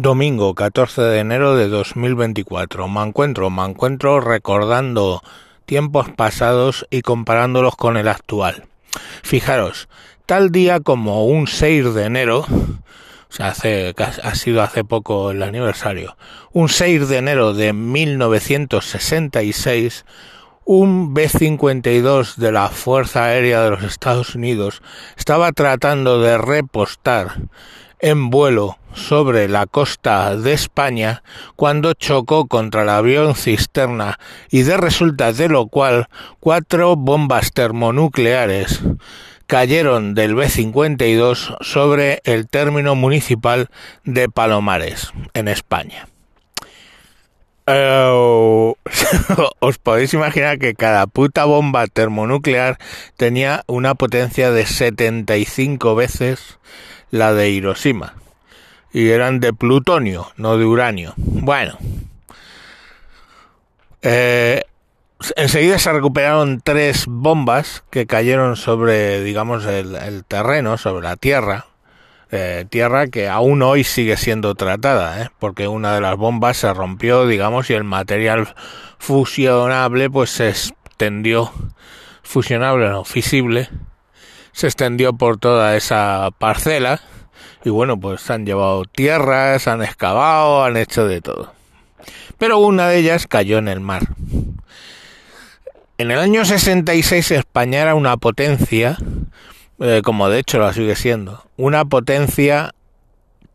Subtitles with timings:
[0.00, 2.86] Domingo 14 de enero de 2024.
[2.86, 5.24] Me encuentro, me encuentro recordando
[5.66, 8.66] tiempos pasados y comparándolos con el actual.
[9.24, 9.88] Fijaros,
[10.24, 15.42] tal día como un 6 de enero, o sea, hace, ha sido hace poco el
[15.42, 16.16] aniversario,
[16.52, 20.04] un 6 de enero de 1966,
[20.64, 24.80] un B-52 de la Fuerza Aérea de los Estados Unidos
[25.16, 27.32] estaba tratando de repostar
[28.00, 31.22] en vuelo sobre la costa de España
[31.56, 34.18] cuando chocó contra el avión cisterna
[34.50, 36.08] y de resultas de lo cual
[36.40, 38.80] cuatro bombas termonucleares
[39.46, 43.68] cayeron del B-52 sobre el término municipal
[44.04, 46.06] de Palomares, en España.
[49.60, 52.78] Os podéis imaginar que cada puta bomba termonuclear
[53.16, 56.58] tenía una potencia de 75 veces
[57.10, 58.14] la de Hiroshima.
[58.92, 61.14] Y eran de plutonio, no de uranio.
[61.16, 61.76] Bueno.
[64.02, 64.62] Eh,
[65.36, 71.66] enseguida se recuperaron tres bombas que cayeron sobre, digamos, el, terreno, sobre la tierra.
[72.30, 75.30] Eh, tierra que aún hoy sigue siendo tratada, ¿eh?
[75.38, 78.54] porque una de las bombas se rompió, digamos, y el material
[78.98, 81.50] fusionable pues se extendió,
[82.22, 83.70] fusionable no, fisible,
[84.58, 87.00] se extendió por toda esa parcela
[87.64, 91.52] y bueno, pues han llevado tierras, han excavado, han hecho de todo.
[92.38, 94.08] Pero una de ellas cayó en el mar.
[95.96, 98.98] En el año 66 España era una potencia,
[99.78, 102.74] eh, como de hecho la sigue siendo, una potencia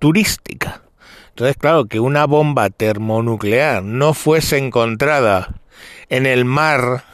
[0.00, 0.82] turística.
[1.30, 5.54] Entonces, claro, que una bomba termonuclear no fuese encontrada
[6.10, 7.04] en el mar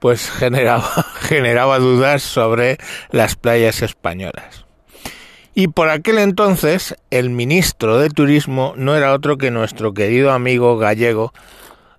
[0.00, 2.78] pues generaba, generaba dudas sobre
[3.10, 4.64] las playas españolas.
[5.54, 10.78] Y por aquel entonces el ministro de Turismo no era otro que nuestro querido amigo
[10.78, 11.32] gallego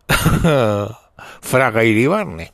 [1.41, 2.51] Fraga Iribarne.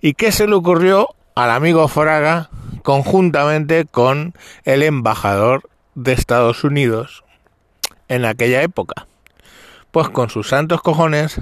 [0.00, 2.50] ¿Y qué se le ocurrió al amigo Fraga
[2.82, 7.24] conjuntamente con el embajador de Estados Unidos
[8.06, 9.08] en aquella época?
[9.90, 11.40] Pues con sus santos cojones,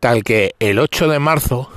[0.00, 1.70] tal que el 8 de marzo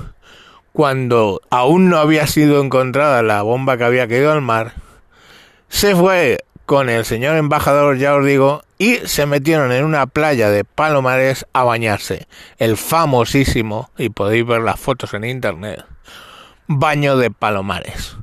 [0.78, 4.74] cuando aún no había sido encontrada la bomba que había caído al mar,
[5.68, 10.50] se fue con el señor embajador, ya os digo, y se metieron en una playa
[10.50, 12.28] de Palomares a bañarse.
[12.58, 15.84] El famosísimo, y podéis ver las fotos en internet,
[16.68, 18.16] baño de Palomares.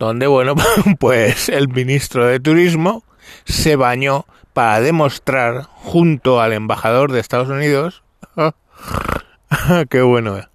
[0.00, 0.56] Donde, bueno,
[0.98, 3.04] pues el ministro de Turismo
[3.44, 8.02] se bañó para demostrar junto al embajador de Estados Unidos,
[9.90, 10.49] qué bueno,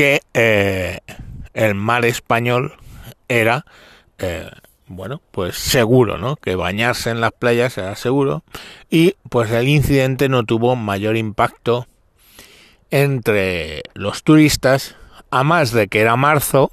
[0.00, 1.00] que eh,
[1.52, 2.72] el mar español
[3.28, 3.66] era,
[4.16, 4.48] eh,
[4.86, 6.36] bueno, pues seguro, ¿no?
[6.36, 8.42] Que bañarse en las playas era seguro
[8.88, 11.86] y pues el incidente no tuvo mayor impacto
[12.90, 14.96] entre los turistas,
[15.30, 16.70] a más de que era marzo,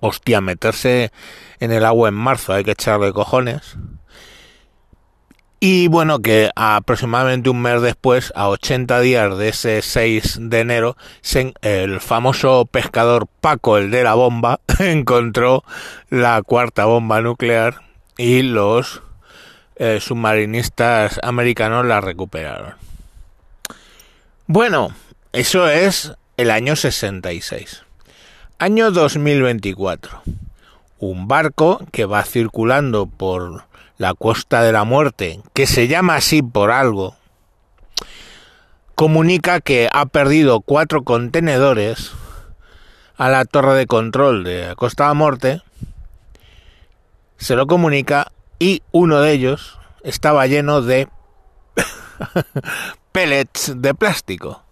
[0.00, 1.12] hostia, meterse
[1.60, 3.76] en el agua en marzo hay que echarle cojones,
[5.66, 10.98] y bueno, que aproximadamente un mes después, a 80 días de ese 6 de enero,
[11.62, 15.64] el famoso pescador Paco, el de la bomba, encontró
[16.10, 17.80] la cuarta bomba nuclear
[18.18, 19.00] y los
[19.76, 22.74] eh, submarinistas americanos la recuperaron.
[24.46, 24.94] Bueno,
[25.32, 27.84] eso es el año 66.
[28.58, 30.24] Año 2024.
[30.98, 33.64] Un barco que va circulando por
[33.98, 37.16] la Costa de la Muerte, que se llama así por algo,
[38.94, 42.12] comunica que ha perdido cuatro contenedores
[43.16, 45.62] a la torre de control de la Costa de la Muerte,
[47.36, 51.08] se lo comunica y uno de ellos estaba lleno de
[53.12, 54.62] pellets de plástico.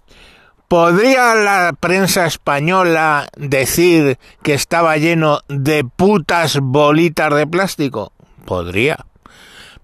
[0.68, 8.12] ¿Podría la prensa española decir que estaba lleno de putas bolitas de plástico?
[8.46, 9.04] Podría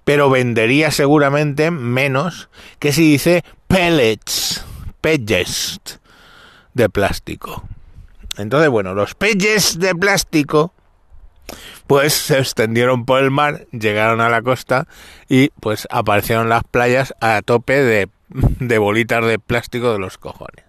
[0.09, 2.49] pero vendería seguramente menos
[2.79, 4.65] que si dice pellets,
[5.03, 6.01] pellets
[6.73, 7.69] de plástico.
[8.39, 10.73] Entonces, bueno, los pellets de plástico
[11.87, 14.89] pues se extendieron por el mar, llegaron a la costa
[15.29, 20.68] y pues aparecieron las playas a tope de, de bolitas de plástico de los cojones.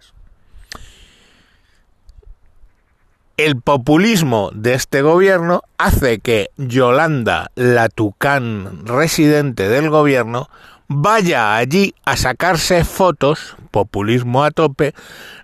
[3.40, 10.50] El populismo de este gobierno hace que Yolanda, la tucán residente del gobierno,
[10.90, 14.94] vaya allí a sacarse fotos, populismo a tope,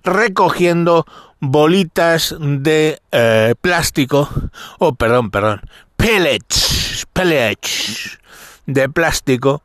[0.03, 1.05] recogiendo
[1.39, 4.29] bolitas de eh, plástico,
[4.77, 5.61] o oh, perdón, perdón,
[5.95, 8.19] pellets, pellets
[8.65, 9.61] de plástico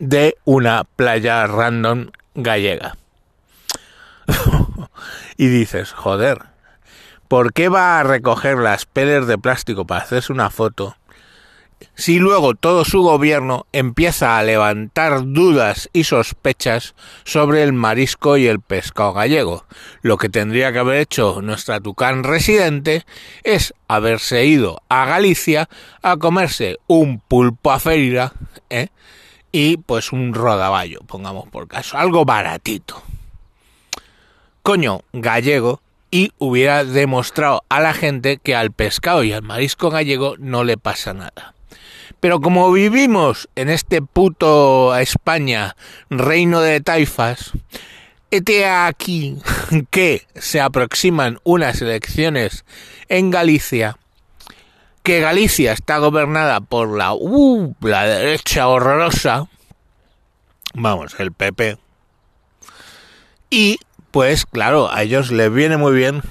[0.00, 2.96] de una playa random gallega.
[5.36, 6.57] y dices, joder,
[7.28, 10.96] ¿por qué va a recoger las peles de plástico para hacerse una foto
[11.94, 16.94] si luego todo su gobierno empieza a levantar dudas y sospechas
[17.24, 19.64] sobre el marisco y el pescado gallego.
[20.02, 23.04] Lo que tendría que haber hecho nuestra tucán residente
[23.42, 25.68] es haberse ido a Galicia
[26.02, 28.32] a comerse un pulpo a feira
[28.70, 28.88] ¿eh?
[29.50, 33.02] y pues un rodaballo, pongamos por caso, algo baratito.
[34.62, 40.34] Coño, gallego, y hubiera demostrado a la gente que al pescado y al marisco gallego
[40.38, 41.54] no le pasa nada.
[42.20, 45.76] Pero como vivimos en este puto España,
[46.10, 47.52] reino de taifas,
[48.30, 49.36] este aquí
[49.90, 52.64] que se aproximan unas elecciones
[53.08, 53.98] en Galicia,
[55.02, 59.48] que Galicia está gobernada por la, uh, la derecha horrorosa,
[60.74, 61.78] vamos, el PP,
[63.50, 63.78] y
[64.10, 66.22] pues claro, a ellos les viene muy bien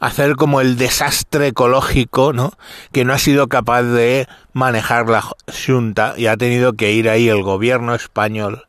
[0.00, 2.52] hacer como el desastre ecológico, ¿no?
[2.92, 5.24] Que no ha sido capaz de manejar la
[5.66, 8.66] Junta y ha tenido que ir ahí el gobierno español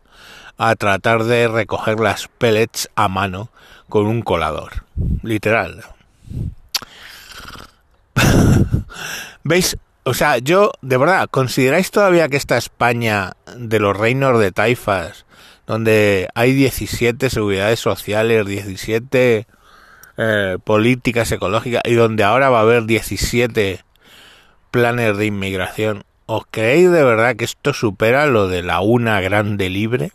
[0.57, 3.49] a tratar de recoger las pellets a mano
[3.89, 4.85] con un colador.
[5.23, 5.83] Literal.
[9.43, 9.77] ¿Veis?
[10.03, 15.25] O sea, yo, de verdad, ¿consideráis todavía que esta España de los reinos de taifas,
[15.67, 19.45] donde hay 17 seguridades sociales, 17
[20.17, 23.83] eh, políticas ecológicas y donde ahora va a haber 17
[24.71, 29.69] planes de inmigración, ¿os creéis de verdad que esto supera lo de la una grande
[29.69, 30.13] libre?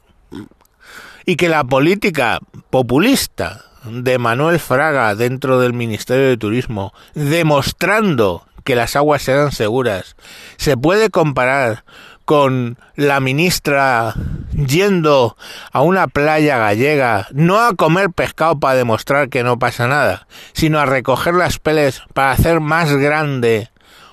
[1.25, 2.40] Y que la política
[2.70, 10.16] populista de Manuel Fraga dentro del Ministerio de Turismo, demostrando que las aguas eran seguras,
[10.56, 11.84] se puede comparar
[12.32, 14.14] con la ministra
[14.55, 15.37] yendo
[15.70, 20.79] a una playa gallega, no a comer pescado para demostrar que no pasa nada, sino
[20.81, 23.69] a recoger las peles para hacer más grande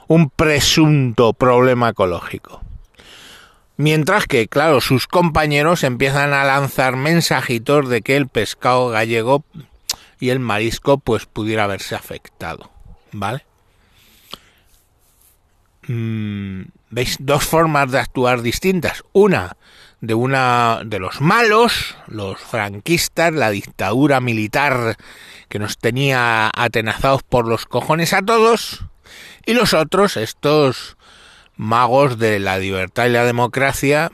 [0.09, 2.61] un presunto problema ecológico.
[3.77, 9.45] Mientras que, claro, sus compañeros empiezan a lanzar mensajitos de que el pescado gallego
[10.19, 12.69] y el marisco pues pudiera haberse afectado,
[13.13, 13.45] ¿vale?
[15.89, 19.03] Mm, veis dos formas de actuar distintas.
[19.11, 19.57] Una
[20.01, 24.97] de una de los malos, los franquistas, la dictadura militar
[25.49, 28.85] que nos tenía atenazados por los cojones a todos,
[29.47, 30.95] y los otros, estos
[31.55, 34.11] magos de la libertad y la democracia,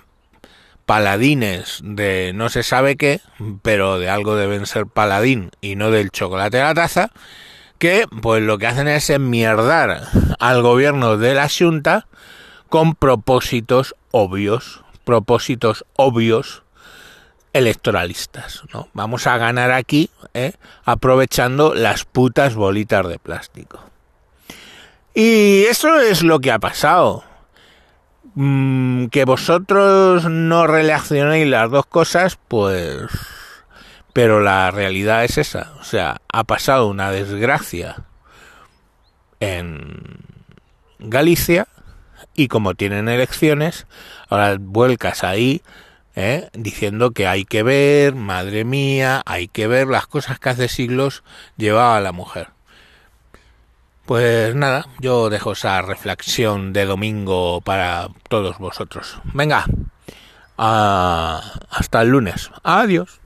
[0.86, 3.20] paladines de no se sabe qué,
[3.64, 7.12] pero de algo deben ser paladín y no del chocolate de la taza,
[7.78, 10.08] que pues lo que hacen es enmierdar
[10.40, 12.08] al gobierno de la Junta
[12.70, 16.64] con propósitos obvios, propósitos obvios
[17.54, 18.64] electoralistas.
[18.74, 18.90] ¿no?
[18.94, 20.54] Vamos a ganar aquí ¿eh?
[20.84, 23.80] aprovechando las putas bolitas de plástico.
[25.14, 27.24] Y eso es lo que ha pasado.
[28.36, 33.04] Mm, que vosotros no relacionéis las dos cosas, pues...
[34.16, 35.74] Pero la realidad es esa.
[35.82, 38.06] O sea, ha pasado una desgracia
[39.42, 40.24] en
[41.00, 41.68] Galicia
[42.34, 43.88] y como tienen elecciones,
[44.30, 45.62] ahora vuelcas ahí
[46.16, 46.50] ¿eh?
[46.54, 51.26] diciendo que hay que ver, madre mía, hay que ver las cosas que hace siglos
[51.58, 52.52] llevaba la mujer.
[54.06, 59.20] Pues nada, yo dejo esa reflexión de domingo para todos vosotros.
[59.34, 59.66] Venga,
[60.58, 62.50] ah, hasta el lunes.
[62.64, 63.20] Adiós.